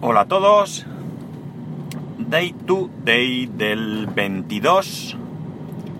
Hola 0.00 0.20
a 0.20 0.24
todos. 0.26 0.86
Day 2.18 2.54
to 2.68 2.88
day 3.02 3.46
del 3.46 4.06
22 4.06 5.16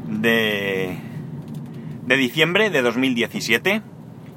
de, 0.07 0.99
de 2.07 2.17
diciembre 2.17 2.71
de 2.71 2.81
2017. 2.83 3.83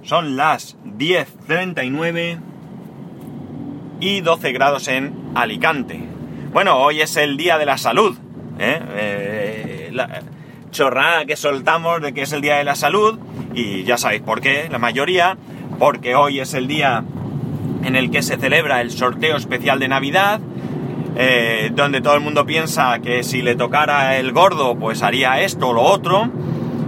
Son 0.02 0.36
las 0.36 0.80
10.39 0.84 2.40
y 4.00 4.22
12 4.22 4.52
grados 4.52 4.88
en 4.88 5.14
Alicante. 5.36 6.02
Bueno, 6.52 6.78
hoy 6.78 7.02
es 7.02 7.16
el 7.18 7.38
día 7.38 7.60
de 7.60 7.68
la 7.68 7.78
salud. 7.78 8.18
¿eh? 8.58 8.82
Eh, 8.96 9.90
la 9.94 10.24
chorrada 10.72 11.26
que 11.26 11.36
soltamos 11.36 12.02
de 12.02 12.16
que 12.16 12.24
es 12.24 12.34
el 12.34 12.42
día 12.42 12.56
de 12.56 12.64
la 12.64 12.74
salud. 12.74 13.20
Y 13.54 13.84
ya 13.84 14.00
sabéis 14.00 14.24
por 14.24 14.42
qué, 14.42 14.70
la 14.72 14.80
mayoría. 14.80 15.38
Porque 15.78 16.16
hoy 16.16 16.40
es 16.40 16.56
el 16.56 16.68
día 16.68 17.04
en 17.84 17.96
el 17.96 18.12
que 18.12 18.22
se 18.22 18.38
celebra 18.38 18.82
el 18.82 18.92
sorteo 18.92 19.38
especial 19.38 19.80
de 19.80 19.88
Navidad, 19.88 20.40
eh, 21.16 21.72
donde 21.74 22.02
todo 22.02 22.16
el 22.16 22.22
mundo 22.22 22.46
piensa 22.46 23.00
que 23.00 23.24
si 23.24 23.42
le 23.42 23.56
tocara 23.56 24.18
el 24.18 24.32
gordo, 24.32 24.76
pues 24.76 25.04
haría 25.04 25.42
esto 25.42 25.70
o 25.70 25.74
lo 25.74 25.82
otro, 25.82 26.30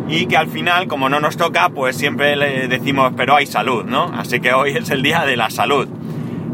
y 0.07 0.27
que 0.27 0.37
al 0.37 0.47
final, 0.47 0.87
como 0.87 1.09
no 1.09 1.19
nos 1.19 1.37
toca, 1.37 1.69
pues 1.69 1.97
siempre 1.97 2.35
le 2.35 2.67
decimos, 2.67 3.13
pero 3.17 3.35
hay 3.35 3.45
salud, 3.45 3.83
¿no? 3.85 4.11
Así 4.15 4.39
que 4.39 4.53
hoy 4.53 4.71
es 4.71 4.89
el 4.89 5.01
día 5.01 5.25
de 5.25 5.35
la 5.35 5.49
salud. 5.49 5.87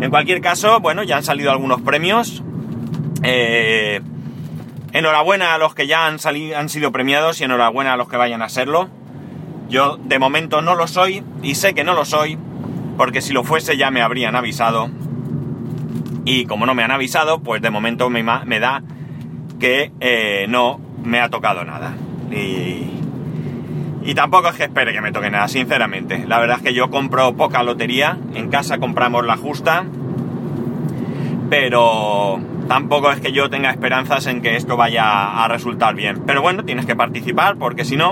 En 0.01 0.09
cualquier 0.09 0.41
caso, 0.41 0.79
bueno, 0.79 1.03
ya 1.03 1.17
han 1.17 1.23
salido 1.23 1.51
algunos 1.51 1.81
premios. 1.81 2.43
Eh, 3.23 4.01
enhorabuena 4.93 5.53
a 5.53 5.57
los 5.57 5.75
que 5.75 5.87
ya 5.87 6.07
han, 6.07 6.19
salido, 6.19 6.57
han 6.57 6.69
sido 6.69 6.91
premiados 6.91 7.41
y 7.41 7.43
enhorabuena 7.43 7.93
a 7.93 7.97
los 7.97 8.07
que 8.07 8.17
vayan 8.17 8.41
a 8.41 8.49
serlo. 8.49 8.89
Yo 9.67 9.97
de 9.97 10.17
momento 10.17 10.61
no 10.61 10.75
lo 10.75 10.87
soy 10.87 11.23
y 11.43 11.55
sé 11.55 11.73
que 11.73 11.83
no 11.83 11.93
lo 11.93 12.05
soy 12.05 12.37
porque 12.99 13.21
si 13.21 13.31
lo 13.31 13.45
fuese 13.45 13.77
ya 13.77 13.91
me 13.91 14.01
habrían 14.01 14.35
avisado. 14.35 14.89
Y 16.25 16.43
como 16.47 16.65
no 16.65 16.75
me 16.75 16.83
han 16.83 16.91
avisado, 16.91 17.39
pues 17.39 17.61
de 17.61 17.69
momento 17.69 18.09
me, 18.09 18.21
da 18.59 18.83
que 19.57 19.93
eh, 20.01 20.47
no 20.49 20.81
me 21.05 21.21
ha 21.21 21.29
tocado 21.29 21.63
nada. 21.63 21.93
Y, 22.29 22.91
y 24.03 24.13
tampoco 24.15 24.49
es 24.49 24.57
que 24.57 24.65
espere 24.65 24.91
que 24.91 24.99
me 24.99 25.13
toque 25.13 25.29
nada, 25.29 25.47
sinceramente. 25.47 26.25
La 26.27 26.39
verdad 26.39 26.57
es 26.57 26.63
que 26.63 26.73
yo 26.73 26.89
compro 26.89 27.37
poca 27.37 27.63
lotería, 27.63 28.17
en 28.35 28.49
casa 28.49 28.79
compramos 28.79 29.25
la 29.25 29.37
justa, 29.37 29.85
pero 31.49 32.37
tampoco 32.67 33.11
es 33.11 33.21
que 33.21 33.31
yo 33.31 33.49
tenga 33.49 33.71
esperanzas 33.71 34.27
en 34.27 34.41
que 34.41 34.57
esto 34.57 34.75
vaya 34.75 35.41
a 35.41 35.47
resultar 35.47 35.95
bien. 35.95 36.23
Pero 36.27 36.41
bueno, 36.41 36.65
tienes 36.65 36.85
que 36.85 36.97
participar 36.97 37.55
porque 37.55 37.85
si 37.85 37.95
no, 37.95 38.11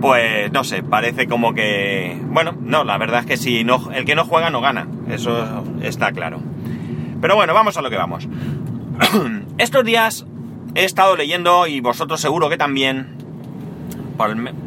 pues 0.00 0.52
no 0.52 0.64
sé, 0.64 0.82
parece 0.82 1.26
como 1.26 1.54
que... 1.54 2.20
Bueno, 2.26 2.54
no, 2.60 2.84
la 2.84 2.98
verdad 2.98 3.20
es 3.20 3.26
que 3.26 3.36
si 3.36 3.64
no, 3.64 3.90
el 3.92 4.04
que 4.04 4.14
no 4.14 4.24
juega 4.24 4.50
no 4.50 4.60
gana, 4.60 4.86
eso 5.08 5.64
está 5.82 6.12
claro. 6.12 6.40
Pero 7.20 7.34
bueno, 7.34 7.54
vamos 7.54 7.76
a 7.76 7.82
lo 7.82 7.90
que 7.90 7.96
vamos. 7.96 8.28
Estos 9.58 9.84
días 9.84 10.24
he 10.74 10.84
estado 10.84 11.16
leyendo, 11.16 11.66
y 11.66 11.80
vosotros 11.80 12.20
seguro 12.20 12.48
que 12.48 12.56
también, 12.56 13.16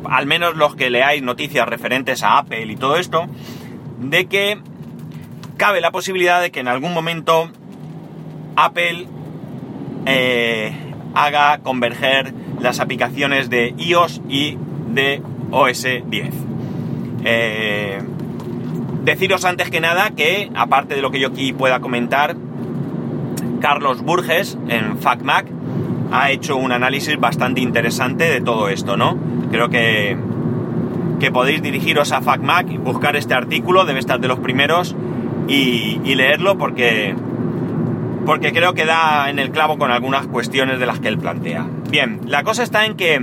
al 0.09 0.25
menos 0.25 0.55
los 0.55 0.75
que 0.75 0.89
leáis 0.89 1.23
noticias 1.23 1.67
referentes 1.67 2.23
a 2.23 2.37
Apple 2.37 2.65
y 2.65 2.75
todo 2.75 2.97
esto, 2.97 3.27
de 3.99 4.25
que 4.25 4.59
cabe 5.57 5.79
la 5.79 5.91
posibilidad 5.91 6.41
de 6.41 6.51
que 6.51 6.59
en 6.59 6.67
algún 6.67 6.93
momento 6.93 7.49
Apple 8.55 9.07
eh, 10.05 10.73
haga 11.13 11.59
converger 11.59 12.33
las 12.59 12.79
aplicaciones 12.79 13.49
de 13.49 13.73
iOS 13.77 14.21
y 14.27 14.57
de 14.93 15.21
OS 15.51 15.83
10. 16.05 16.33
Eh, 17.23 17.99
deciros 19.03 19.45
antes 19.45 19.69
que 19.69 19.79
nada 19.79 20.11
que, 20.11 20.49
aparte 20.55 20.95
de 20.95 21.01
lo 21.01 21.11
que 21.11 21.19
yo 21.19 21.29
aquí 21.29 21.53
pueda 21.53 21.79
comentar, 21.79 22.35
Carlos 23.59 24.01
Burges 24.01 24.57
en 24.67 24.97
FacMac 24.97 25.47
ha 26.11 26.31
hecho 26.31 26.57
un 26.57 26.71
análisis 26.71 27.17
bastante 27.19 27.61
interesante 27.61 28.25
de 28.25 28.41
todo 28.41 28.69
esto, 28.69 28.97
¿no? 28.97 29.17
Creo 29.51 29.69
que, 29.69 30.17
que 31.19 31.31
podéis 31.31 31.61
dirigiros 31.61 32.11
a 32.11 32.21
FacMac 32.21 32.71
y 32.71 32.77
buscar 32.77 33.15
este 33.15 33.33
artículo, 33.33 33.85
debe 33.85 33.99
estar 33.99 34.19
de 34.19 34.27
los 34.27 34.39
primeros, 34.39 34.95
y, 35.47 36.01
y 36.03 36.15
leerlo 36.15 36.57
porque, 36.57 37.15
porque 38.25 38.51
creo 38.51 38.73
que 38.73 38.85
da 38.85 39.29
en 39.29 39.39
el 39.39 39.51
clavo 39.51 39.77
con 39.77 39.91
algunas 39.91 40.27
cuestiones 40.27 40.79
de 40.79 40.85
las 40.85 40.99
que 40.99 41.07
él 41.07 41.17
plantea. 41.17 41.65
Bien, 41.89 42.19
la 42.27 42.43
cosa 42.43 42.63
está 42.63 42.85
en 42.85 42.95
que 42.95 43.21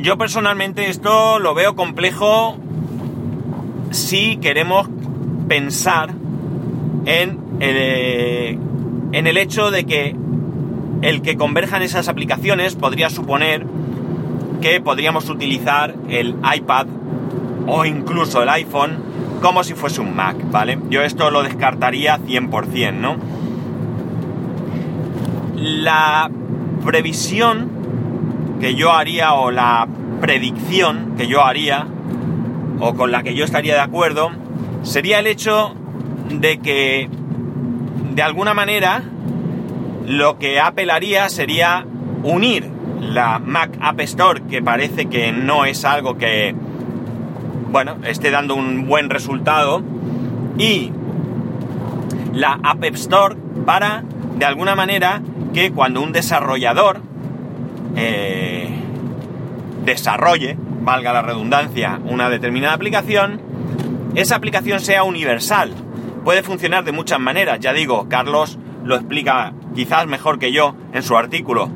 yo 0.00 0.16
personalmente 0.16 0.88
esto 0.88 1.38
lo 1.38 1.54
veo 1.54 1.74
complejo 1.76 2.56
si 3.90 4.36
queremos 4.38 4.88
pensar 5.48 6.10
en 7.04 7.38
el, 7.60 7.76
eh, 7.76 8.58
en 9.12 9.26
el 9.26 9.36
hecho 9.36 9.70
de 9.70 9.84
que 9.84 10.16
el 11.02 11.22
que 11.22 11.36
converjan 11.36 11.82
esas 11.82 12.08
aplicaciones 12.08 12.76
podría 12.76 13.10
suponer 13.10 13.66
que 14.60 14.80
podríamos 14.80 15.28
utilizar 15.28 15.94
el 16.08 16.36
iPad 16.56 16.86
o 17.66 17.84
incluso 17.84 18.42
el 18.42 18.48
iPhone 18.48 19.02
como 19.42 19.62
si 19.62 19.74
fuese 19.74 20.00
un 20.00 20.16
Mac, 20.16 20.36
¿vale? 20.50 20.78
Yo 20.88 21.02
esto 21.02 21.30
lo 21.30 21.42
descartaría 21.42 22.18
100%, 22.18 22.94
¿no? 22.94 23.16
La 25.56 26.30
previsión 26.84 27.73
que 28.60 28.74
yo 28.74 28.92
haría 28.92 29.34
o 29.34 29.50
la 29.50 29.86
predicción 30.20 31.14
que 31.16 31.26
yo 31.26 31.44
haría 31.44 31.86
o 32.80 32.94
con 32.94 33.12
la 33.12 33.22
que 33.22 33.34
yo 33.34 33.44
estaría 33.44 33.74
de 33.74 33.80
acuerdo 33.80 34.30
sería 34.82 35.18
el 35.18 35.26
hecho 35.26 35.74
de 36.30 36.58
que 36.58 37.08
de 38.14 38.22
alguna 38.22 38.54
manera 38.54 39.02
lo 40.06 40.38
que 40.38 40.60
Apple 40.60 40.90
haría 40.90 41.28
sería 41.28 41.86
unir 42.22 42.70
la 43.00 43.38
Mac 43.38 43.76
App 43.80 44.00
Store 44.00 44.42
que 44.48 44.62
parece 44.62 45.06
que 45.06 45.32
no 45.32 45.64
es 45.64 45.84
algo 45.84 46.16
que 46.16 46.54
bueno 47.70 47.96
esté 48.04 48.30
dando 48.30 48.54
un 48.54 48.86
buen 48.86 49.10
resultado 49.10 49.82
y 50.58 50.90
la 52.32 52.58
App 52.62 52.84
Store 52.84 53.36
para 53.66 54.04
de 54.36 54.44
alguna 54.44 54.74
manera 54.74 55.22
que 55.52 55.70
cuando 55.72 56.02
un 56.02 56.12
desarrollador 56.12 57.00
eh, 57.96 58.68
desarrolle, 59.84 60.56
valga 60.82 61.12
la 61.12 61.22
redundancia, 61.22 62.00
una 62.04 62.28
determinada 62.30 62.74
aplicación, 62.74 63.40
esa 64.14 64.36
aplicación 64.36 64.80
sea 64.80 65.02
universal. 65.02 65.72
Puede 66.24 66.42
funcionar 66.42 66.84
de 66.84 66.92
muchas 66.92 67.20
maneras, 67.20 67.60
ya 67.60 67.72
digo, 67.72 68.08
Carlos 68.08 68.58
lo 68.84 68.96
explica 68.96 69.52
quizás 69.74 70.06
mejor 70.06 70.38
que 70.38 70.52
yo 70.52 70.74
en 70.92 71.02
su 71.02 71.16
artículo. 71.16 71.70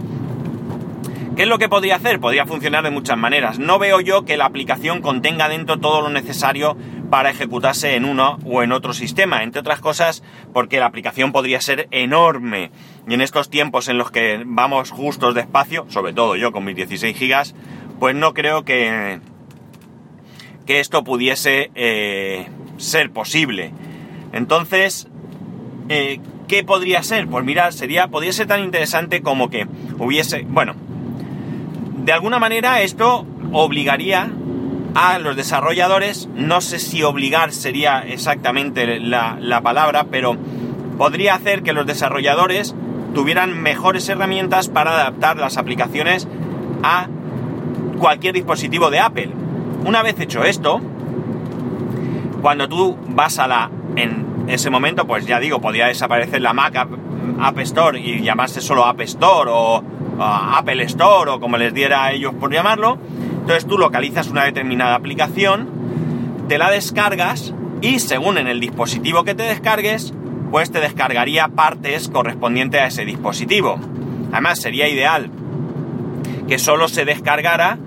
¿Qué 1.37 1.43
es 1.45 1.49
lo 1.49 1.59
que 1.59 1.69
podría 1.69 1.97
hacer? 1.97 2.19
Podría 2.19 2.47
funcionar 2.47 2.83
de 2.83 2.91
muchas 2.91 3.17
maneras. 3.17 3.61
No 3.61 3.79
veo 3.79 4.01
yo 4.01 4.25
que 4.25 4.37
la 4.37 4.47
aplicación 4.47 5.01
contenga 5.01 5.49
dentro 5.49 5.79
todo 5.79 6.03
lo 6.03 6.11
necesario 6.11 6.77
para 7.11 7.31
ejecutarse 7.31 7.95
en 7.95 8.05
uno 8.05 8.39
o 8.45 8.63
en 8.63 8.73
otro 8.73 8.93
sistema, 8.93 9.43
entre 9.43 9.61
otras 9.61 9.81
cosas 9.81 10.23
porque 10.53 10.79
la 10.79 10.87
aplicación 10.87 11.33
podría 11.33 11.61
ser 11.61 11.89
enorme 11.91 12.71
y 13.09 13.15
en 13.15 13.21
estos 13.21 13.51
tiempos 13.51 13.89
en 13.89 13.99
los 13.99 14.11
que 14.11 14.43
vamos 14.45 14.91
justos 14.91 15.35
de 15.35 15.43
espacio, 15.43 15.87
sobre 15.89 16.13
todo 16.13 16.37
yo 16.37 16.53
con 16.53 16.65
mis 16.65 16.77
16 16.77 17.17
gigas, 17.17 17.55
pues 17.99 18.15
no 18.15 18.35
creo 18.35 18.65
que, 18.65 19.21
que 20.67 20.81
esto 20.81 21.05
pudiese 21.05 21.71
eh, 21.75 22.49
ser 22.77 23.11
posible. 23.11 23.73
Entonces, 24.33 25.09
eh, 25.89 26.21
¿qué 26.47 26.65
podría 26.65 27.03
ser? 27.03 27.27
Pues 27.29 27.45
mira, 27.45 27.73
sería, 27.73 28.09
podría 28.09 28.33
ser 28.33 28.47
tan 28.47 28.63
interesante 28.63 29.23
como 29.23 29.49
que 29.49 29.67
hubiese, 29.99 30.43
bueno, 30.47 30.75
de 32.05 32.13
alguna 32.13 32.39
manera 32.39 32.83
esto 32.83 33.27
obligaría 33.53 34.31
a 35.01 35.21
los 35.21 35.37
desarrolladores, 35.37 36.29
no 36.35 36.61
sé 36.61 36.81
si 36.81 37.05
obligar 37.05 37.53
sería 37.53 38.01
exactamente 38.01 38.99
la, 38.99 39.61
palabra, 39.63 40.07
pero 40.11 40.37
podría 40.99 41.37
hacer 41.37 41.63
que 41.63 41.73
los 41.73 41.87
desarrolladores 41.87 42.75
tuvieran 43.15 43.63
mejores 43.63 44.09
herramientas 44.09 44.69
para 44.69 44.91
adaptar 44.91 45.37
las 45.37 45.57
aplicaciones 45.57 46.27
a 46.83 47.07
cualquier 48.01 48.35
dispositivo 48.35 48.91
de 48.91 48.99
Apple. 48.99 49.31
Una 49.85 50.03
vez 50.03 50.19
hecho 50.19 50.43
esto, 50.43 50.81
cuando 52.43 52.69
tú 52.69 52.99
vas 53.11 53.39
a 53.39 53.47
la... 53.47 53.71
En 53.95 54.49
ese 54.49 54.69
momento, 54.69 55.07
pues 55.07 55.27
ya 55.27 55.39
digo, 55.39 55.61
podría 55.61 55.87
desaparecer 55.87 56.41
la 56.41 56.53
Mac 56.53 56.75
App, 56.75 57.59
Store 57.59 58.01
y 58.01 58.21
llamarse 58.21 58.61
solo 58.61 58.85
App 58.85 59.01
Store 59.03 59.49
o 59.53 59.81
Apple 60.19 60.83
Store 60.85 61.31
o 61.31 61.39
como 61.39 61.57
les 61.57 61.73
diera 61.73 62.03
a 62.05 62.13
ellos 62.13 62.35
por 62.35 62.53
llamarlo 62.53 62.99
entonces 63.49 63.67
tú 63.67 63.79
localizas 63.79 64.29
una 64.29 64.45
determinada 64.45 64.95
aplicación, 64.95 65.71
te 66.49 66.59
la 66.59 66.71
descargas 66.71 67.55
y 67.81 67.99
según 67.99 68.37
en 68.37 68.47
el 68.47 68.61
dispositivo 68.61 69.25
que 69.25 69.35
te 69.35 69.45
descargues, 69.45 70.13
pues 70.51 70.71
te 70.71 70.81
descargaría 70.81 71.49
partes 71.49 72.11
correspondientes 72.11 72.79
a 72.79 72.87
ese 72.89 73.07
dispositivo. 73.07 73.81
Además 74.33 74.61
sería 74.61 74.87
ideal 74.87 75.31
que 76.47 76.59
solo 76.59 76.89
se 76.89 77.07
descargara 77.07 77.79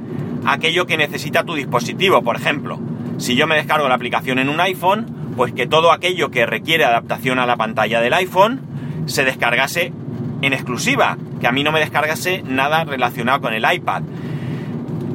aquello 0.48 0.88
que 0.88 0.98
necesita 0.98 1.44
tu 1.44 1.54
dispositivo. 1.54 2.24
Por 2.24 2.38
ejemplo, 2.38 2.80
si 3.20 3.36
yo 3.36 3.46
me 3.46 3.54
descargo 3.54 3.88
la 3.88 3.94
aplicación 3.94 4.40
en 4.40 4.50
un 4.50 4.60
iPhone, 4.62 5.34
pues 5.38 5.54
que 5.54 5.68
todo 5.68 5.92
aquello 5.92 6.32
que 6.32 6.48
requiere 6.48 6.86
adaptación 6.86 7.38
a 7.38 7.46
la 7.46 7.56
pantalla 7.56 8.02
del 8.02 8.16
iPhone 8.16 8.62
se 9.06 9.26
descargase 9.26 9.94
en 10.42 10.54
exclusiva, 10.54 11.20
que 11.40 11.46
a 11.46 11.52
mí 11.52 11.64
no 11.64 11.72
me 11.72 11.82
descargase 11.82 12.42
nada 12.48 12.84
relacionado 12.84 13.42
con 13.42 13.54
el 13.54 13.64
iPad. 13.72 14.02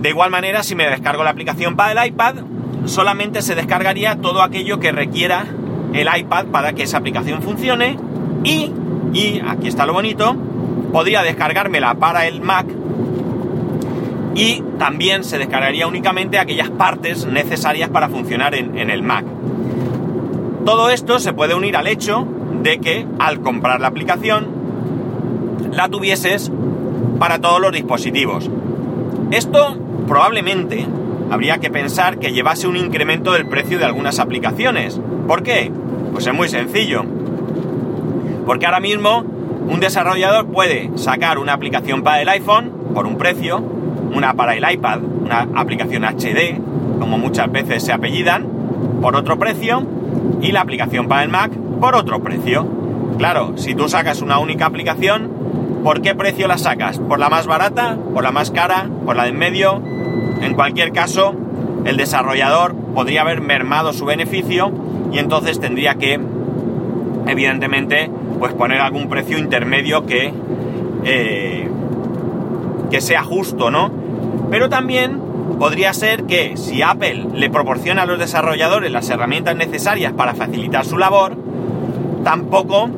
De 0.00 0.10
igual 0.10 0.30
manera, 0.30 0.62
si 0.62 0.74
me 0.74 0.88
descargo 0.88 1.24
la 1.24 1.30
aplicación 1.30 1.76
para 1.76 1.92
el 1.92 2.08
iPad, 2.08 2.36
solamente 2.84 3.42
se 3.42 3.54
descargaría 3.54 4.16
todo 4.16 4.42
aquello 4.42 4.78
que 4.78 4.92
requiera 4.92 5.46
el 5.92 6.08
iPad 6.14 6.46
para 6.46 6.72
que 6.74 6.82
esa 6.82 6.98
aplicación 6.98 7.42
funcione 7.42 7.98
y, 8.44 8.70
y 9.12 9.40
aquí 9.46 9.68
está 9.68 9.86
lo 9.86 9.92
bonito, 9.92 10.36
podría 10.92 11.22
descargármela 11.22 11.94
para 11.94 12.26
el 12.26 12.40
Mac 12.40 12.66
y 14.34 14.62
también 14.78 15.24
se 15.24 15.38
descargaría 15.38 15.86
únicamente 15.86 16.38
aquellas 16.38 16.68
partes 16.70 17.26
necesarias 17.26 17.88
para 17.88 18.08
funcionar 18.08 18.54
en, 18.54 18.76
en, 18.76 18.90
el 18.90 19.02
Mac. 19.02 19.24
Todo 20.66 20.90
esto 20.90 21.18
se 21.18 21.32
puede 21.32 21.54
unir 21.54 21.76
al 21.76 21.86
hecho 21.86 22.26
de 22.62 22.78
que 22.78 23.06
al 23.18 23.40
comprar 23.40 23.80
la 23.80 23.88
aplicación 23.88 24.48
la 25.72 25.88
tuvieses 25.88 26.52
para 27.18 27.40
todos 27.40 27.60
los 27.60 27.72
dispositivos. 27.72 28.50
Esto 29.30 29.76
probablemente 30.06 30.86
habría 31.30 31.58
que 31.58 31.70
pensar 31.70 32.18
que 32.18 32.32
llevase 32.32 32.68
un 32.68 32.76
incremento 32.76 33.32
del 33.32 33.48
precio 33.48 33.78
de 33.78 33.84
algunas 33.84 34.18
aplicaciones. 34.18 35.00
¿Por 35.26 35.42
qué? 35.42 35.70
Pues 36.12 36.26
es 36.26 36.34
muy 36.34 36.48
sencillo. 36.48 37.04
Porque 38.46 38.66
ahora 38.66 38.80
mismo 38.80 39.24
un 39.68 39.80
desarrollador 39.80 40.46
puede 40.46 40.90
sacar 40.94 41.38
una 41.38 41.52
aplicación 41.52 42.02
para 42.02 42.22
el 42.22 42.28
iPhone 42.28 42.72
por 42.94 43.06
un 43.06 43.18
precio, 43.18 43.58
una 44.14 44.34
para 44.34 44.54
el 44.54 44.64
iPad, 44.70 45.00
una 45.02 45.48
aplicación 45.56 46.04
HD, 46.04 46.58
como 47.00 47.18
muchas 47.18 47.50
veces 47.50 47.84
se 47.84 47.92
apellidan, 47.92 48.46
por 49.02 49.16
otro 49.16 49.38
precio, 49.38 49.84
y 50.40 50.52
la 50.52 50.60
aplicación 50.60 51.08
para 51.08 51.22
el 51.22 51.28
Mac 51.28 51.50
por 51.80 51.96
otro 51.96 52.22
precio. 52.22 52.66
Claro, 53.18 53.54
si 53.56 53.74
tú 53.74 53.88
sacas 53.88 54.22
una 54.22 54.38
única 54.38 54.66
aplicación, 54.66 55.30
¿por 55.82 56.00
qué 56.02 56.14
precio 56.14 56.46
la 56.46 56.58
sacas? 56.58 56.98
¿Por 56.98 57.18
la 57.18 57.28
más 57.28 57.46
barata? 57.46 57.96
¿Por 58.14 58.22
la 58.22 58.30
más 58.30 58.50
cara? 58.50 58.88
¿Por 59.04 59.16
la 59.16 59.24
de 59.24 59.30
en 59.30 59.38
medio? 59.38 59.82
En 60.40 60.54
cualquier 60.54 60.92
caso, 60.92 61.34
el 61.84 61.96
desarrollador 61.96 62.74
podría 62.74 63.22
haber 63.22 63.40
mermado 63.40 63.92
su 63.92 64.04
beneficio 64.04 64.72
y 65.12 65.18
entonces 65.18 65.60
tendría 65.60 65.94
que, 65.94 66.20
evidentemente, 67.26 68.10
pues 68.38 68.52
poner 68.54 68.80
algún 68.80 69.08
precio 69.08 69.38
intermedio 69.38 70.04
que, 70.04 70.32
eh, 71.04 71.68
que 72.90 73.00
sea 73.00 73.22
justo, 73.22 73.70
¿no? 73.70 73.90
Pero 74.50 74.68
también 74.68 75.20
podría 75.58 75.92
ser 75.92 76.24
que 76.24 76.56
si 76.56 76.82
Apple 76.82 77.26
le 77.34 77.50
proporciona 77.50 78.02
a 78.02 78.06
los 78.06 78.18
desarrolladores 78.18 78.92
las 78.92 79.08
herramientas 79.08 79.56
necesarias 79.56 80.12
para 80.12 80.34
facilitar 80.34 80.84
su 80.84 80.98
labor, 80.98 81.36
tampoco 82.24 82.90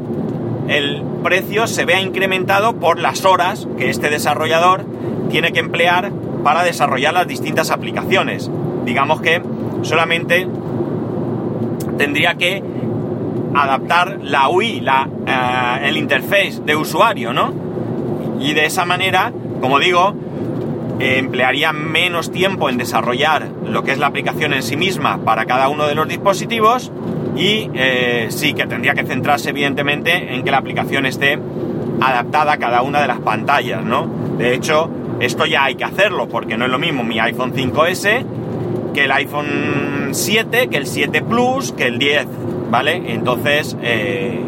el 0.69 1.03
precio 1.23 1.67
se 1.67 1.85
vea 1.85 2.01
incrementado 2.01 2.77
por 2.77 2.99
las 2.99 3.25
horas 3.25 3.69
que 3.79 3.91
este 3.91 4.11
desarrollador 4.11 4.85
tiene 5.31 5.53
que 5.53 5.61
emplear 5.61 6.11
para 6.43 6.63
desarrollar 6.63 7.15
las 7.15 7.27
distintas 7.27 7.71
aplicaciones. 7.71 8.51
Digamos 8.85 9.21
que 9.21 9.43
solamente 9.83 10.47
tendría 11.97 12.35
que 12.35 12.63
adaptar 13.55 14.19
la 14.23 14.49
UI, 14.49 14.81
la, 14.81 15.09
eh, 15.27 15.89
el 15.89 15.97
interface 15.97 16.61
de 16.65 16.77
usuario, 16.77 17.33
¿no? 17.33 17.53
Y 18.41 18.55
de 18.55 18.67
esa 18.67 18.85
manera, 18.85 19.33
como 19.61 19.79
digo, 19.79 20.15
emplearía 21.01 21.73
menos 21.73 22.33
tiempo 22.33 22.69
en 22.69 22.77
desarrollar 22.77 23.49
lo 23.65 23.85
que 23.85 23.93
es 23.93 23.99
la 23.99 24.07
aplicación 24.07 24.53
en 24.53 24.63
sí 24.63 24.77
misma 24.77 25.19
para 25.19 25.45
cada 25.45 25.69
uno 25.69 25.87
de 25.87 25.95
los 25.95 26.09
dispositivos 26.09 26.93
y 27.37 27.71
eh, 27.75 28.27
sí 28.31 28.53
que 28.53 28.67
tendría 28.67 28.95
que 28.95 29.05
centrarse 29.05 29.51
evidentemente 29.51 30.35
en 30.35 30.43
que 30.43 30.51
la 30.51 30.59
aplicación 30.59 31.07
esté 31.07 31.39
adaptada 32.01 32.55
a 32.55 32.57
cada 32.59 32.83
una 32.83 33.01
de 33.01 33.07
las 33.07 33.21
pantallas, 33.21 33.85
¿no? 33.85 34.09
De 34.39 34.55
hecho, 34.55 34.91
esto 35.21 35.47
ya 35.47 35.65
hay 35.65 35.75
que 35.75 35.85
hacerlo 35.85 36.29
porque 36.29 36.57
no 36.57 36.65
es 36.65 36.71
lo 36.71 36.79
mismo 36.79 37.03
mi 37.03 37.19
iPhone 37.19 37.53
5S 37.53 38.25
que 38.95 39.05
el 39.05 39.13
iPhone 39.13 40.09
7, 40.13 40.69
que 40.69 40.77
el 40.77 40.87
7 40.87 41.23
Plus, 41.23 41.73
que 41.73 41.87
el 41.87 41.99
10, 41.99 42.27
¿vale? 42.71 43.13
Entonces, 43.13 43.77
eh, 43.83 44.41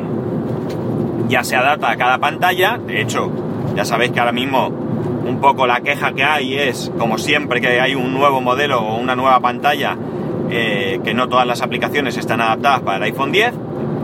ya 1.28 1.44
se 1.44 1.56
adapta 1.56 1.90
a 1.90 1.96
cada 1.96 2.18
pantalla. 2.18 2.78
De 2.78 3.00
hecho, 3.00 3.30
ya 3.76 3.84
sabéis 3.84 4.12
que 4.12 4.20
ahora 4.20 4.32
mismo 4.32 4.68
un 4.68 5.40
poco 5.40 5.66
la 5.66 5.80
queja 5.80 6.12
que 6.12 6.24
hay 6.24 6.58
es, 6.58 6.90
como 6.98 7.18
siempre 7.18 7.60
que 7.60 7.80
hay 7.80 7.94
un 7.94 8.12
nuevo 8.12 8.40
modelo 8.40 8.80
o 8.80 8.98
una 8.98 9.14
nueva 9.14 9.40
pantalla, 9.40 9.96
eh, 10.50 11.00
que 11.04 11.14
no 11.14 11.28
todas 11.28 11.46
las 11.46 11.62
aplicaciones 11.62 12.16
están 12.16 12.40
adaptadas 12.40 12.80
para 12.80 12.96
el 12.96 13.02
iPhone 13.04 13.30
10, 13.30 13.52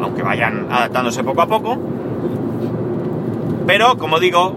aunque 0.01 0.23
vayan 0.23 0.69
adaptándose 0.71 1.25
poco 1.25 1.43
a 1.43 1.47
poco. 1.47 1.77
Pero, 3.67 3.99
como 3.99 4.21
digo, 4.21 4.55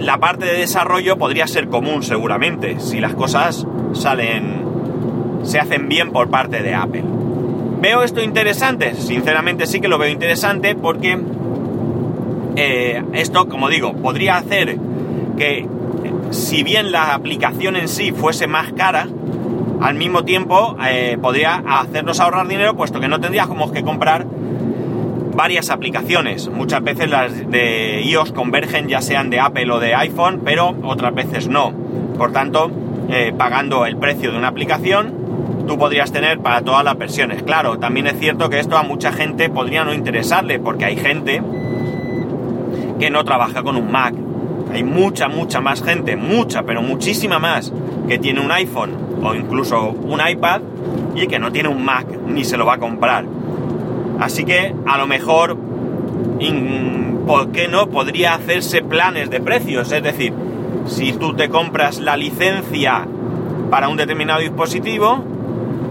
la 0.00 0.18
parte 0.18 0.46
de 0.46 0.58
desarrollo 0.58 1.16
podría 1.18 1.46
ser 1.46 1.68
común 1.68 2.02
seguramente, 2.02 2.80
si 2.80 3.00
las 3.00 3.14
cosas 3.14 3.66
salen, 3.92 4.62
se 5.42 5.58
hacen 5.58 5.88
bien 5.88 6.10
por 6.10 6.28
parte 6.30 6.62
de 6.62 6.74
Apple. 6.74 7.04
¿Veo 7.80 8.02
esto 8.02 8.22
interesante? 8.22 8.94
Sinceramente 8.94 9.66
sí 9.66 9.80
que 9.80 9.88
lo 9.88 9.98
veo 9.98 10.10
interesante 10.10 10.74
porque 10.74 11.18
eh, 12.56 13.02
esto, 13.12 13.48
como 13.48 13.68
digo, 13.68 13.92
podría 13.94 14.36
hacer 14.36 14.78
que 15.36 15.68
si 16.30 16.62
bien 16.62 16.92
la 16.92 17.14
aplicación 17.14 17.76
en 17.76 17.88
sí 17.88 18.12
fuese 18.12 18.46
más 18.46 18.72
cara, 18.72 19.08
al 19.80 19.94
mismo 19.96 20.24
tiempo 20.24 20.76
eh, 20.86 21.18
podría 21.20 21.62
hacernos 21.66 22.20
ahorrar 22.20 22.48
dinero 22.48 22.74
puesto 22.74 23.00
que 23.00 23.08
no 23.08 23.20
tendríamos 23.20 23.70
que 23.72 23.82
comprar 23.82 24.26
varias 25.34 25.70
aplicaciones. 25.70 26.48
Muchas 26.48 26.82
veces 26.82 27.10
las 27.10 27.50
de 27.50 28.02
iOS 28.02 28.32
convergen 28.32 28.88
ya 28.88 29.00
sean 29.00 29.30
de 29.30 29.40
Apple 29.40 29.70
o 29.70 29.80
de 29.80 29.94
iPhone, 29.94 30.42
pero 30.44 30.74
otras 30.82 31.14
veces 31.14 31.48
no. 31.48 31.72
Por 32.16 32.32
tanto, 32.32 32.70
eh, 33.08 33.32
pagando 33.36 33.86
el 33.86 33.96
precio 33.96 34.32
de 34.32 34.38
una 34.38 34.48
aplicación, 34.48 35.12
tú 35.66 35.78
podrías 35.78 36.12
tener 36.12 36.38
para 36.38 36.62
todas 36.62 36.84
las 36.84 36.96
versiones. 36.96 37.42
Claro, 37.42 37.78
también 37.78 38.06
es 38.06 38.18
cierto 38.18 38.48
que 38.48 38.58
esto 38.58 38.76
a 38.76 38.82
mucha 38.82 39.12
gente 39.12 39.48
podría 39.50 39.84
no 39.84 39.92
interesarle, 39.92 40.58
porque 40.58 40.84
hay 40.84 40.96
gente 40.96 41.42
que 42.98 43.10
no 43.10 43.24
trabaja 43.24 43.62
con 43.62 43.76
un 43.76 43.90
Mac. 43.90 44.14
Hay 44.72 44.82
mucha, 44.82 45.28
mucha 45.28 45.60
más 45.60 45.82
gente, 45.82 46.16
mucha, 46.16 46.62
pero 46.62 46.82
muchísima 46.82 47.38
más, 47.38 47.72
que 48.08 48.18
tiene 48.18 48.40
un 48.40 48.50
iPhone 48.50 48.92
o 49.22 49.34
incluso 49.34 49.90
un 49.90 50.20
iPad 50.26 50.62
y 51.14 51.26
que 51.26 51.38
no 51.38 51.52
tiene 51.52 51.68
un 51.68 51.84
Mac 51.84 52.06
ni 52.26 52.44
se 52.44 52.56
lo 52.56 52.66
va 52.66 52.74
a 52.74 52.78
comprar. 52.78 53.24
Así 54.20 54.44
que 54.44 54.74
a 54.86 54.98
lo 54.98 55.06
mejor, 55.06 55.56
¿por 57.26 57.52
qué 57.52 57.68
no? 57.68 57.88
Podría 57.88 58.34
hacerse 58.34 58.82
planes 58.82 59.30
de 59.30 59.40
precios. 59.40 59.92
Es 59.92 60.02
decir, 60.02 60.32
si 60.86 61.12
tú 61.12 61.34
te 61.34 61.48
compras 61.48 61.98
la 62.00 62.16
licencia 62.16 63.06
para 63.70 63.88
un 63.88 63.96
determinado 63.96 64.40
dispositivo, 64.40 65.24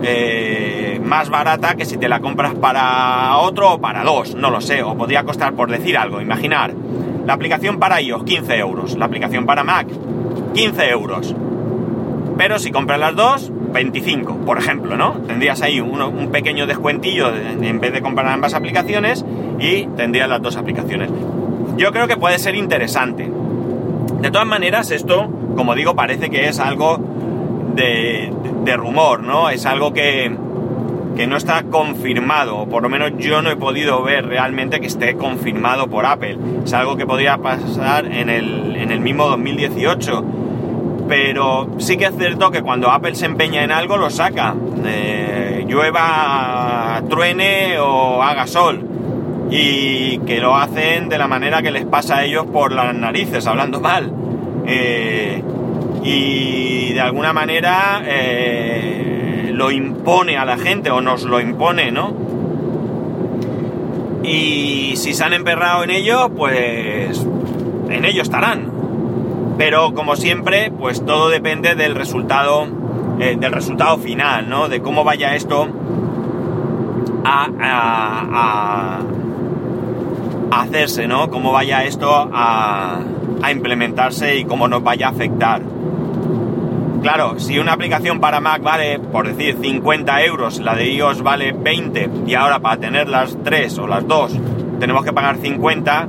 eh, 0.03 0.99
más 1.03 1.29
barata 1.29 1.75
que 1.75 1.85
si 1.85 1.97
te 1.97 2.09
la 2.09 2.19
compras 2.19 2.53
para 2.55 3.37
otro 3.37 3.73
o 3.73 3.81
para 3.81 4.03
dos, 4.03 4.35
no 4.35 4.49
lo 4.49 4.61
sé, 4.61 4.83
o 4.83 4.95
podría 4.95 5.23
costar 5.23 5.53
por 5.53 5.69
decir 5.69 5.97
algo, 5.97 6.21
imaginar, 6.21 6.73
la 7.25 7.33
aplicación 7.33 7.79
para 7.79 8.01
iOS 8.01 8.23
15 8.23 8.57
euros, 8.57 8.97
la 8.97 9.05
aplicación 9.05 9.45
para 9.45 9.63
Mac 9.63 9.87
15 10.53 10.89
euros, 10.89 11.35
pero 12.37 12.59
si 12.59 12.71
compras 12.71 12.99
las 12.99 13.15
dos, 13.15 13.51
25, 13.73 14.37
por 14.45 14.57
ejemplo, 14.57 14.95
¿no? 14.95 15.13
Tendrías 15.27 15.61
ahí 15.61 15.79
un, 15.79 16.29
pequeño 16.31 16.65
descuentillo 16.65 17.31
en 17.35 17.79
vez 17.79 17.93
de 17.93 18.01
comprar 18.01 18.27
ambas 18.27 18.53
aplicaciones 18.53 19.25
y 19.59 19.85
tendrías 19.97 20.29
las 20.29 20.41
dos 20.41 20.55
aplicaciones. 20.55 21.09
Yo 21.77 21.91
creo 21.91 22.07
que 22.07 22.17
puede 22.17 22.39
ser 22.39 22.55
interesante. 22.55 23.29
De 24.21 24.31
todas 24.31 24.47
maneras, 24.47 24.91
esto, 24.91 25.29
como 25.55 25.75
digo, 25.75 25.95
parece 25.95 26.29
que 26.29 26.47
es 26.47 26.59
algo 26.59 26.99
de, 27.75 28.31
rumor, 28.77 29.21
¿no? 29.21 29.49
Es 29.49 29.65
algo 29.65 29.93
que, 29.93 30.35
que 31.15 31.27
no 31.27 31.37
está 31.37 31.63
confirmado, 31.63 32.57
o 32.57 32.69
por 32.69 32.81
lo 32.81 32.89
menos 32.89 33.11
yo 33.17 33.41
no 33.41 33.51
he 33.51 33.55
podido 33.55 34.01
ver 34.03 34.25
realmente 34.25 34.79
que 34.79 34.87
esté 34.87 35.15
confirmado 35.15 35.87
por 35.87 36.05
Apple. 36.05 36.37
Es 36.63 36.73
algo 36.73 36.95
que 36.95 37.05
podría 37.05 37.37
pasar 37.37 38.05
en 38.05 38.29
el, 38.29 38.75
en 38.75 38.91
el 38.91 38.99
mismo 38.99 39.27
2018 39.27 40.42
pero 41.07 41.69
sí 41.79 41.97
que 41.97 42.05
es 42.05 42.17
cierto 42.17 42.51
que 42.51 42.61
cuando 42.61 42.89
Apple 42.89 43.15
se 43.15 43.25
empeña 43.25 43.63
en 43.63 43.71
algo 43.71 43.97
lo 43.97 44.09
saca. 44.09 44.55
Eh, 44.85 45.65
llueva, 45.67 47.01
truene 47.09 47.77
o 47.79 48.21
haga 48.21 48.47
sol. 48.47 48.87
Y 49.49 50.19
que 50.19 50.39
lo 50.39 50.55
hacen 50.55 51.09
de 51.09 51.17
la 51.17 51.27
manera 51.27 51.61
que 51.61 51.71
les 51.71 51.85
pasa 51.85 52.17
a 52.17 52.23
ellos 52.23 52.45
por 52.47 52.71
las 52.71 52.95
narices, 52.95 53.45
hablando 53.45 53.79
mal. 53.79 54.11
Eh, 54.65 55.43
y 56.03 56.93
de 56.93 57.01
alguna 57.01 57.33
manera 57.33 58.01
eh, 58.05 59.51
lo 59.53 59.71
impone 59.71 60.37
a 60.37 60.45
la 60.45 60.57
gente 60.57 60.89
o 60.89 61.01
nos 61.01 61.23
lo 61.23 61.39
impone, 61.39 61.91
¿no? 61.91 62.13
Y 64.23 64.95
si 64.95 65.13
se 65.13 65.23
han 65.23 65.33
emperrado 65.33 65.83
en 65.83 65.91
ello, 65.91 66.29
pues 66.29 67.25
en 67.89 68.05
ello 68.05 68.21
estarán. 68.21 68.72
Pero 69.57 69.93
como 69.93 70.15
siempre, 70.15 70.71
pues 70.71 71.05
todo 71.05 71.29
depende 71.29 71.75
del 71.75 71.95
resultado 71.95 72.67
eh, 73.19 73.37
del 73.39 73.51
resultado 73.51 73.97
final, 73.97 74.49
¿no? 74.49 74.69
De 74.69 74.81
cómo 74.81 75.03
vaya 75.03 75.35
esto 75.35 75.67
a, 77.23 78.99
hacerse, 80.51 81.07
¿no? 81.07 81.29
Cómo 81.29 81.51
vaya 81.51 81.83
esto 81.83 82.09
a, 82.11 82.99
a 83.41 83.51
implementarse 83.51 84.37
y 84.37 84.45
cómo 84.45 84.67
nos 84.67 84.83
vaya 84.83 85.07
a 85.07 85.09
afectar. 85.11 85.61
Claro, 87.01 87.39
si 87.39 87.59
una 87.59 87.73
aplicación 87.73 88.19
para 88.19 88.39
Mac 88.39 88.63
vale, 88.63 88.97
por 88.97 89.27
decir, 89.27 89.57
50 89.61 90.23
euros, 90.23 90.59
la 90.59 90.73
de 90.75 90.89
iOS 90.91 91.21
vale 91.21 91.51
20 91.51 92.09
y 92.25 92.33
ahora 92.33 92.59
para 92.59 92.77
tener 92.77 93.09
las 93.09 93.37
3 93.43 93.77
o 93.79 93.87
las 93.87 94.07
2 94.07 94.39
tenemos 94.79 95.05
que 95.05 95.13
pagar 95.13 95.37
50, 95.37 96.07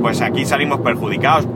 pues 0.00 0.20
aquí 0.20 0.44
salimos 0.44 0.80
perjudicados. 0.80 1.46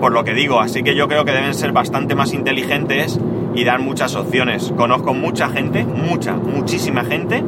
Por 0.00 0.12
lo 0.12 0.24
que 0.24 0.34
digo, 0.34 0.60
así 0.60 0.82
que 0.82 0.94
yo 0.94 1.08
creo 1.08 1.24
que 1.24 1.32
deben 1.32 1.54
ser 1.54 1.72
bastante 1.72 2.14
más 2.14 2.32
inteligentes 2.32 3.18
y 3.54 3.64
dar 3.64 3.80
muchas 3.80 4.14
opciones. 4.14 4.72
Conozco 4.76 5.14
mucha 5.14 5.48
gente, 5.48 5.84
mucha, 5.84 6.34
muchísima 6.34 7.04
gente 7.04 7.42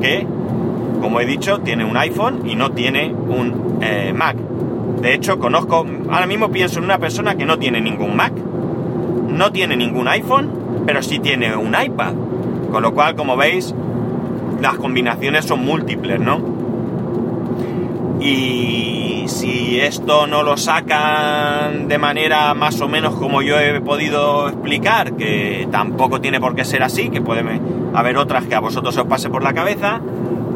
que, 0.00 0.26
como 1.00 1.20
he 1.20 1.26
dicho, 1.26 1.60
tiene 1.60 1.84
un 1.84 1.96
iPhone 1.96 2.48
y 2.48 2.54
no 2.54 2.70
tiene 2.70 3.12
un 3.12 3.78
eh, 3.82 4.12
Mac. 4.14 4.36
De 5.00 5.14
hecho, 5.14 5.38
conozco, 5.38 5.84
ahora 6.10 6.26
mismo 6.26 6.50
pienso 6.50 6.78
en 6.78 6.86
una 6.86 6.98
persona 6.98 7.34
que 7.34 7.44
no 7.44 7.58
tiene 7.58 7.80
ningún 7.80 8.16
Mac, 8.16 8.32
no 8.32 9.52
tiene 9.52 9.76
ningún 9.76 10.08
iPhone, 10.08 10.84
pero 10.86 11.02
sí 11.02 11.18
tiene 11.18 11.54
un 11.56 11.74
iPad. 11.74 12.14
Con 12.70 12.82
lo 12.82 12.94
cual, 12.94 13.14
como 13.14 13.36
veis, 13.36 13.74
las 14.60 14.76
combinaciones 14.76 15.44
son 15.44 15.64
múltiples, 15.64 16.20
¿no? 16.20 16.40
Y 18.20 19.01
si 19.28 19.80
esto 19.80 20.26
no 20.26 20.42
lo 20.42 20.56
sacan 20.56 21.88
de 21.88 21.98
manera 21.98 22.54
más 22.54 22.80
o 22.80 22.88
menos 22.88 23.14
como 23.14 23.42
yo 23.42 23.58
he 23.58 23.80
podido 23.80 24.48
explicar, 24.48 25.14
que 25.14 25.68
tampoco 25.70 26.20
tiene 26.20 26.40
por 26.40 26.54
qué 26.54 26.64
ser 26.64 26.82
así, 26.82 27.08
que 27.08 27.20
puede 27.20 27.44
haber 27.94 28.16
otras 28.16 28.44
que 28.44 28.54
a 28.54 28.60
vosotros 28.60 28.96
os 28.96 29.06
pase 29.06 29.30
por 29.30 29.42
la 29.42 29.52
cabeza, 29.52 30.00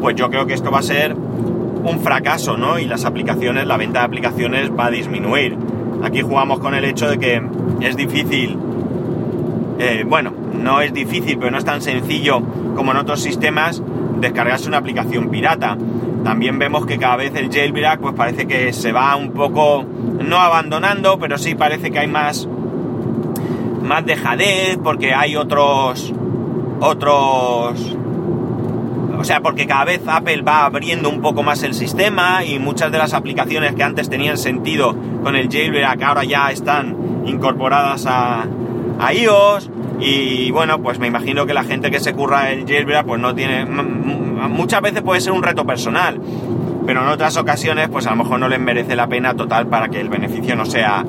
pues 0.01 0.15
yo 0.15 0.29
creo 0.29 0.45
que 0.45 0.53
esto 0.53 0.71
va 0.71 0.79
a 0.79 0.83
ser 0.83 1.13
un 1.13 1.99
fracaso, 2.01 2.57
¿no? 2.57 2.79
Y 2.79 2.85
las 2.85 3.05
aplicaciones, 3.05 3.65
la 3.65 3.77
venta 3.77 3.99
de 3.99 4.05
aplicaciones 4.05 4.71
va 4.71 4.87
a 4.87 4.91
disminuir. 4.91 5.57
Aquí 6.03 6.21
jugamos 6.21 6.59
con 6.59 6.75
el 6.75 6.85
hecho 6.85 7.09
de 7.09 7.17
que 7.17 7.41
es 7.81 7.95
difícil, 7.95 8.57
eh, 9.79 10.03
bueno, 10.07 10.33
no 10.53 10.81
es 10.81 10.93
difícil, 10.93 11.37
pero 11.37 11.51
no 11.51 11.57
es 11.57 11.65
tan 11.65 11.81
sencillo 11.81 12.41
como 12.75 12.91
en 12.91 12.97
otros 12.97 13.21
sistemas 13.21 13.81
descargarse 14.19 14.67
una 14.67 14.77
aplicación 14.77 15.29
pirata. 15.29 15.77
También 16.27 16.59
vemos 16.59 16.85
que 16.85 16.97
cada 16.97 17.15
vez 17.15 17.33
el 17.35 17.49
jailbreak 17.49 18.01
pues 18.01 18.13
parece 18.13 18.47
que 18.47 18.73
se 18.73 18.91
va 18.91 19.15
un 19.15 19.31
poco, 19.31 19.85
no 19.85 20.37
abandonando, 20.39 21.17
pero 21.19 21.37
sí 21.37 21.55
parece 21.55 21.89
que 21.89 21.99
hay 21.99 22.07
más, 22.07 22.49
más 23.81 24.05
dejadez, 24.05 24.77
porque 24.83 25.13
hay 25.13 25.37
otros, 25.37 26.13
otros 26.81 27.95
o 29.17 29.23
sea, 29.23 29.39
porque 29.39 29.67
cada 29.67 29.85
vez 29.85 30.01
Apple 30.05 30.41
va 30.41 30.65
abriendo 30.65 31.09
un 31.09 31.21
poco 31.21 31.43
más 31.43 31.63
el 31.63 31.73
sistema 31.73 32.43
y 32.43 32.59
muchas 32.59 32.91
de 32.91 32.97
las 32.97 33.13
aplicaciones 33.13 33.73
que 33.73 33.83
antes 33.83 34.09
tenían 34.09 34.37
sentido 34.37 34.97
con 35.23 35.33
el 35.37 35.47
jailbreak 35.47 36.01
ahora 36.01 36.25
ya 36.25 36.51
están 36.51 37.23
incorporadas 37.25 38.05
a, 38.05 38.45
iOS. 39.13 39.69
Y 39.99 40.51
bueno, 40.51 40.81
pues 40.81 40.99
me 40.99 41.07
imagino 41.07 41.45
que 41.45 41.53
la 41.53 41.63
gente 41.63 41.89
que 41.89 41.99
se 41.99 42.13
curra 42.13 42.51
el 42.51 42.65
jailbreak 42.65 43.05
pues 43.05 43.21
no 43.21 43.33
tiene... 43.33 43.65
Muchas 43.65 44.81
veces 44.81 45.01
puede 45.01 45.19
ser 45.21 45.33
un 45.33 45.41
reto 45.41 45.65
personal, 45.65 46.21
pero 46.85 47.01
en 47.01 47.07
otras 47.07 47.35
ocasiones 47.37 47.89
pues 47.89 48.05
a 48.05 48.11
lo 48.11 48.17
mejor 48.17 48.39
no 48.39 48.47
les 48.47 48.59
merece 48.59 48.95
la 48.95 49.07
pena 49.07 49.33
total 49.33 49.67
para 49.67 49.89
que 49.89 49.99
el 49.99 50.09
beneficio 50.09 50.55
no 50.55 50.65
sea 50.65 51.03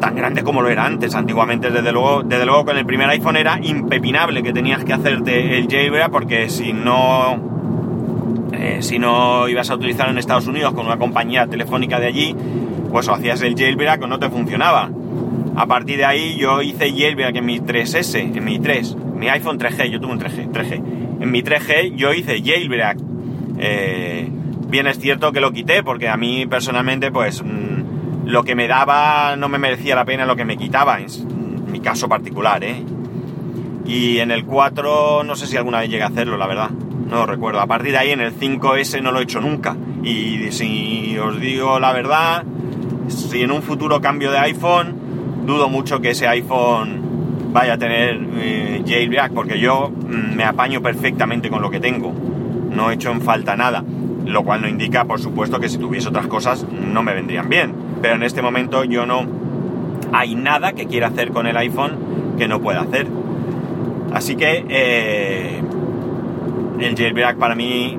tan 0.00 0.16
grande 0.16 0.42
como 0.42 0.62
lo 0.62 0.68
era 0.68 0.84
antes. 0.84 1.14
Antiguamente, 1.14 1.70
desde 1.70 1.92
luego, 1.92 2.22
desde 2.24 2.44
luego 2.44 2.64
con 2.64 2.76
el 2.76 2.84
primer 2.84 3.08
iPhone 3.10 3.36
era 3.36 3.60
impepinable 3.62 4.42
que 4.42 4.52
tenías 4.52 4.84
que 4.84 4.92
hacerte 4.92 5.58
el 5.58 5.68
jailbreak 5.68 6.10
porque 6.10 6.48
si 6.48 6.72
no, 6.72 7.38
eh, 8.52 8.78
si 8.80 8.98
no 8.98 9.48
ibas 9.48 9.70
a 9.70 9.74
utilizarlo 9.74 10.12
en 10.12 10.18
Estados 10.18 10.48
Unidos 10.48 10.74
con 10.74 10.86
una 10.86 10.96
compañía 10.96 11.46
telefónica 11.46 12.00
de 12.00 12.06
allí, 12.06 12.36
pues 12.90 13.08
hacías 13.08 13.40
el 13.42 13.54
jailbreak 13.54 14.02
o 14.02 14.06
no 14.08 14.18
te 14.18 14.28
funcionaba. 14.28 14.90
A 15.60 15.66
partir 15.66 15.98
de 15.98 16.06
ahí 16.06 16.38
yo 16.38 16.62
hice 16.62 16.90
jailbreak 16.90 17.36
en 17.36 17.44
mi 17.44 17.60
3S, 17.60 18.34
en 18.34 18.42
mi 18.42 18.58
3, 18.58 18.96
mi 19.14 19.28
iPhone 19.28 19.58
3G, 19.58 19.90
yo 19.90 20.00
tuve 20.00 20.12
un 20.12 20.18
3G, 20.18 20.50
3G. 20.50 20.74
En 21.20 21.30
mi 21.30 21.42
3G 21.42 21.96
yo 21.96 22.14
hice 22.14 22.42
jailbreak. 22.42 22.96
Eh, 23.58 24.26
bien 24.68 24.86
es 24.86 24.98
cierto 24.98 25.32
que 25.32 25.40
lo 25.42 25.52
quité 25.52 25.82
porque 25.82 26.08
a 26.08 26.16
mí 26.16 26.46
personalmente 26.46 27.12
pues 27.12 27.42
mm, 27.42 28.24
lo 28.24 28.42
que 28.42 28.54
me 28.54 28.68
daba 28.68 29.36
no 29.36 29.50
me 29.50 29.58
merecía 29.58 29.94
la 29.94 30.06
pena 30.06 30.24
lo 30.24 30.34
que 30.34 30.46
me 30.46 30.56
quitaba, 30.56 30.98
en 30.98 31.70
mi 31.70 31.80
caso 31.80 32.08
particular, 32.08 32.64
¿eh? 32.64 32.82
Y 33.84 34.16
en 34.16 34.30
el 34.30 34.46
4 34.46 35.24
no 35.24 35.36
sé 35.36 35.46
si 35.46 35.58
alguna 35.58 35.80
vez 35.80 35.90
llegué 35.90 36.04
a 36.04 36.06
hacerlo, 36.06 36.38
la 36.38 36.46
verdad, 36.46 36.70
no 36.70 37.16
lo 37.16 37.26
recuerdo. 37.26 37.60
A 37.60 37.66
partir 37.66 37.92
de 37.92 37.98
ahí 37.98 38.12
en 38.12 38.22
el 38.22 38.32
5S 38.32 39.02
no 39.02 39.12
lo 39.12 39.20
he 39.20 39.24
hecho 39.24 39.42
nunca. 39.42 39.76
Y 40.02 40.52
si 40.52 41.18
os 41.18 41.38
digo 41.38 41.78
la 41.78 41.92
verdad, 41.92 42.44
si 43.08 43.42
en 43.42 43.50
un 43.50 43.60
futuro 43.60 44.00
cambio 44.00 44.30
de 44.30 44.38
iPhone, 44.38 44.99
dudo 45.44 45.68
mucho 45.68 46.00
que 46.00 46.10
ese 46.10 46.26
iPhone 46.28 47.00
vaya 47.52 47.74
a 47.74 47.78
tener 47.78 48.20
eh, 48.36 48.82
jailbreak, 48.86 49.32
porque 49.32 49.58
yo 49.58 49.90
mm, 49.90 50.36
me 50.36 50.44
apaño 50.44 50.80
perfectamente 50.82 51.50
con 51.50 51.62
lo 51.62 51.70
que 51.70 51.80
tengo. 51.80 52.12
No 52.70 52.90
he 52.90 52.94
hecho 52.94 53.10
en 53.10 53.20
falta 53.20 53.56
nada. 53.56 53.84
Lo 54.26 54.44
cual 54.44 54.62
no 54.62 54.68
indica, 54.68 55.04
por 55.06 55.18
supuesto, 55.18 55.58
que 55.58 55.68
si 55.68 55.78
tuviese 55.78 56.08
otras 56.08 56.26
cosas 56.26 56.64
no 56.70 57.02
me 57.02 57.14
vendrían 57.14 57.48
bien 57.48 57.90
pero 58.00 58.14
en 58.14 58.22
este 58.22 58.42
momento 58.42 58.84
yo 58.84 59.06
no 59.06 59.26
hay 60.12 60.34
nada 60.34 60.72
que 60.72 60.86
quiera 60.86 61.08
hacer 61.08 61.30
con 61.30 61.46
el 61.46 61.56
iPhone 61.56 62.34
que 62.38 62.48
no 62.48 62.60
pueda 62.60 62.82
hacer. 62.82 63.06
Así 64.12 64.36
que 64.36 64.64
eh, 64.68 65.62
el 66.80 66.96
jailbreak 66.96 67.36
para 67.36 67.54
mí 67.54 67.98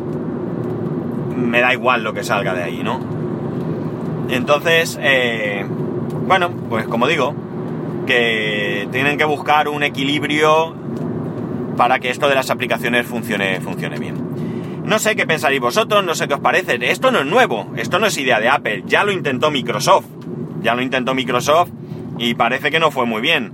me 1.37 1.61
da 1.61 1.73
igual 1.73 2.03
lo 2.03 2.13
que 2.13 2.23
salga 2.23 2.53
de 2.53 2.63
ahí, 2.63 2.81
¿no? 2.83 2.99
Entonces, 4.29 4.97
eh, 5.01 5.65
bueno, 6.25 6.49
pues 6.69 6.87
como 6.87 7.07
digo, 7.07 7.35
que 8.05 8.87
tienen 8.91 9.17
que 9.17 9.25
buscar 9.25 9.67
un 9.67 9.83
equilibrio 9.83 10.75
para 11.77 11.99
que 11.99 12.09
esto 12.09 12.29
de 12.29 12.35
las 12.35 12.49
aplicaciones 12.49 13.05
funcione, 13.07 13.59
funcione 13.61 13.97
bien. 13.97 14.15
No 14.85 14.99
sé 14.99 15.15
qué 15.15 15.25
pensaréis 15.25 15.61
vosotros, 15.61 16.03
no 16.03 16.15
sé 16.15 16.27
qué 16.27 16.33
os 16.33 16.39
parece. 16.39 16.77
Esto 16.91 17.11
no 17.11 17.19
es 17.19 17.25
nuevo, 17.25 17.71
esto 17.77 17.99
no 17.99 18.07
es 18.07 18.17
idea 18.17 18.39
de 18.39 18.49
Apple. 18.49 18.83
Ya 18.85 19.03
lo 19.03 19.11
intentó 19.11 19.51
Microsoft. 19.51 20.05
Ya 20.61 20.75
lo 20.75 20.81
intentó 20.81 21.13
Microsoft 21.15 21.69
y 22.17 22.35
parece 22.35 22.71
que 22.71 22.79
no 22.79 22.91
fue 22.91 23.05
muy 23.05 23.21
bien. 23.21 23.53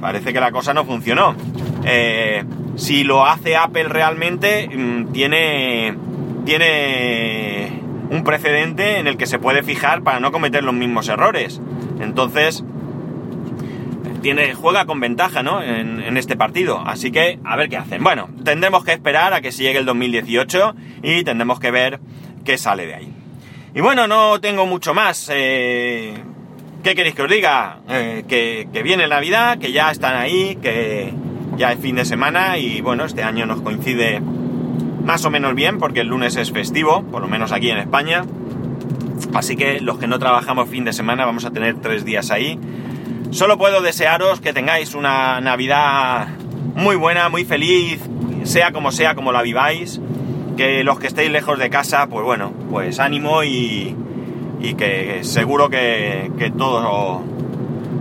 Parece 0.00 0.32
que 0.32 0.40
la 0.40 0.50
cosa 0.50 0.74
no 0.74 0.84
funcionó. 0.84 1.36
Eh, 1.84 2.44
si 2.76 3.04
lo 3.04 3.26
hace 3.26 3.56
Apple 3.56 3.84
realmente, 3.84 4.68
mm, 4.68 5.12
tiene, 5.12 5.96
tiene 6.44 7.80
un 8.10 8.24
precedente 8.24 8.98
en 8.98 9.06
el 9.06 9.16
que 9.16 9.26
se 9.26 9.38
puede 9.38 9.62
fijar 9.62 10.02
para 10.02 10.20
no 10.20 10.32
cometer 10.32 10.64
los 10.64 10.74
mismos 10.74 11.08
errores. 11.08 11.60
Entonces, 12.02 12.64
tiene, 14.22 14.54
juega 14.54 14.86
con 14.86 15.00
ventaja, 15.00 15.42
¿no? 15.42 15.62
En, 15.62 16.16
este 16.16 16.36
partido. 16.36 16.82
Así 16.84 17.10
que, 17.10 17.38
a 17.44 17.56
ver 17.56 17.68
qué 17.68 17.76
hacen. 17.76 18.02
Bueno, 18.02 18.28
tendremos 18.44 18.84
que 18.84 18.92
esperar 18.92 19.32
a 19.34 19.40
que 19.40 19.52
se 19.52 19.62
llegue 19.62 19.78
el 19.78 19.86
2018 19.86 20.74
y 21.02 21.24
tendremos 21.24 21.58
que 21.58 21.70
ver 21.70 22.00
qué 22.44 22.58
sale 22.58 22.86
de 22.86 22.94
ahí. 22.94 23.12
Y 23.74 23.80
bueno, 23.80 24.06
no 24.06 24.40
tengo 24.40 24.66
mucho 24.66 24.94
más. 24.94 25.30
Eh, 25.32 26.14
¿Qué 26.82 26.94
queréis 26.94 27.14
que 27.14 27.22
os 27.22 27.30
diga? 27.30 27.78
Eh, 27.88 28.24
que, 28.28 28.68
que, 28.72 28.82
viene 28.82 29.06
Navidad, 29.08 29.58
que 29.58 29.72
ya 29.72 29.90
están 29.90 30.16
ahí, 30.16 30.56
que 30.56 31.12
ya 31.56 31.72
es 31.72 31.80
fin 31.80 31.96
de 31.96 32.04
semana 32.04 32.58
y 32.58 32.80
bueno, 32.80 33.04
este 33.04 33.22
año 33.22 33.46
nos 33.46 33.62
coincide 33.62 34.20
más 35.04 35.24
o 35.24 35.30
menos 35.30 35.54
bien 35.54 35.78
porque 35.78 36.00
el 36.00 36.08
lunes 36.08 36.36
es 36.36 36.52
festivo, 36.52 37.02
por 37.04 37.22
lo 37.22 37.28
menos 37.28 37.52
aquí 37.52 37.70
en 37.70 37.78
España. 37.78 38.24
Así 39.34 39.56
que 39.56 39.80
los 39.80 39.98
que 39.98 40.06
no 40.06 40.18
trabajamos 40.18 40.68
fin 40.68 40.84
de 40.84 40.92
semana 40.92 41.24
vamos 41.24 41.44
a 41.44 41.50
tener 41.50 41.80
tres 41.80 42.04
días 42.04 42.30
ahí 42.30 42.58
Solo 43.32 43.56
puedo 43.56 43.80
desearos 43.80 44.42
que 44.42 44.52
tengáis 44.52 44.94
una 44.94 45.40
Navidad 45.40 46.28
muy 46.74 46.96
buena, 46.96 47.30
muy 47.30 47.46
feliz, 47.46 47.98
sea 48.44 48.72
como 48.72 48.92
sea, 48.92 49.14
como 49.14 49.32
la 49.32 49.40
viváis. 49.40 50.02
Que 50.58 50.84
los 50.84 50.98
que 50.98 51.06
estéis 51.06 51.30
lejos 51.30 51.58
de 51.58 51.70
casa, 51.70 52.08
pues 52.08 52.26
bueno, 52.26 52.52
pues 52.70 53.00
ánimo 53.00 53.42
y, 53.42 53.96
que 54.76 55.20
seguro 55.22 55.70
que, 55.70 56.52
todo, 56.58 57.22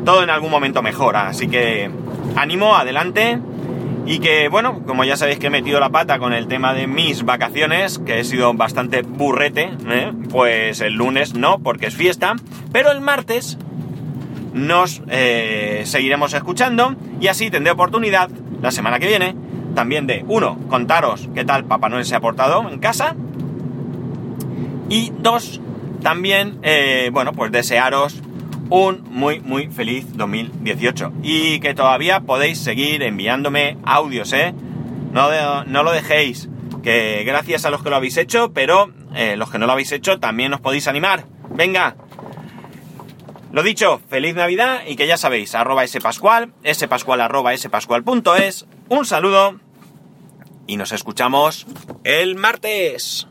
todo 0.04 0.22
en 0.22 0.30
algún 0.30 0.52
momento 0.52 0.82
mejora. 0.82 1.30
Así 1.30 1.48
que 1.48 1.90
ánimo, 2.36 2.76
adelante. 2.76 3.40
Y 4.06 4.20
que 4.20 4.50
bueno, 4.50 4.84
como 4.86 5.04
ya 5.04 5.16
sabéis 5.16 5.40
que 5.40 5.48
he 5.48 5.52
metido 5.52 5.80
la 5.80 5.90
pata 5.90 6.20
con 6.20 6.34
el 6.34 6.48
tema 6.48 6.74
de 6.74 6.88
mis 6.88 7.24
vacaciones, 7.24 8.00
que 8.00 8.20
he 8.20 8.24
sido 8.24 8.54
bastante 8.54 9.04
burrete, 9.04 9.72
¿eh? 9.88 10.12
pues 10.30 10.82
el 10.82 10.94
lunes 10.94 11.34
no, 11.36 11.60
porque 11.60 11.88
es 11.88 11.96
fiesta. 11.96 12.36
Pero 12.72 12.92
el 12.92 13.02
martes 13.02 13.58
nos 14.54 15.02
eh, 15.08 15.84
seguiremos 15.86 16.34
escuchando 16.34 16.96
y 17.20 17.28
así 17.28 17.50
tendré 17.50 17.72
oportunidad 17.72 18.30
la 18.62 18.72
semana 18.72 19.00
que 19.00 19.08
viene 19.08 19.36
también 19.76 20.08
de, 20.08 20.26
uno, 20.28 20.58
contaros 20.68 21.30
qué 21.34 21.46
tal 21.46 21.64
Papá 21.64 21.88
Noel 21.88 22.04
se 22.04 22.16
ha 22.16 22.20
portado 22.20 22.70
en 22.70 22.80
casa 22.80 23.16
y 24.92 25.14
dos, 25.20 25.62
también, 26.02 26.60
eh, 26.64 27.12
bueno, 27.14 27.32
pues 27.32 27.50
desearos 27.50 28.22
un 28.72 29.04
muy, 29.10 29.42
muy 29.42 29.68
feliz 29.68 30.06
2018. 30.14 31.12
Y 31.22 31.60
que 31.60 31.74
todavía 31.74 32.22
podéis 32.22 32.58
seguir 32.58 33.04
enviándome 33.04 33.78
audios, 33.84 34.32
¿eh? 34.34 34.54
No, 35.12 35.64
no 35.66 35.84
lo 35.84 35.92
dejéis. 35.92 36.50
Que 36.82 37.24
gracias 37.26 37.66
a 37.66 37.70
los 37.70 37.84
que 37.84 37.90
lo 37.90 37.98
habéis 37.98 38.18
hecho, 38.18 38.54
pero 38.54 38.92
eh, 39.14 39.36
los 39.36 39.52
que 39.52 39.60
no 39.60 39.68
lo 39.68 39.74
habéis 39.74 39.92
hecho 39.92 40.20
también 40.20 40.54
os 40.54 40.62
podéis 40.62 40.88
animar. 40.88 41.26
Venga. 41.50 41.98
Lo 43.52 43.62
dicho, 43.62 44.02
feliz 44.10 44.34
Navidad 44.34 44.84
y 44.88 44.96
que 44.96 45.06
ya 45.06 45.18
sabéis, 45.18 45.54
arroba 45.54 45.86
spascual, 45.86 46.54
spascual 46.74 47.20
arroba 47.20 47.56
spascual.es. 47.56 48.66
Un 48.88 49.06
saludo 49.06 49.60
y 50.66 50.78
nos 50.78 50.94
escuchamos 50.94 51.68
el 52.06 52.36
martes. 52.36 53.28